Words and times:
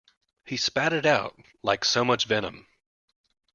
He 0.45 0.57
spat 0.57 0.93
it 0.93 1.05
out 1.05 1.39
like 1.61 1.85
so 1.85 2.03
much 2.03 2.25
venom. 2.25 2.65